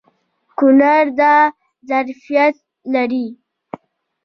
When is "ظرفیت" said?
1.89-2.55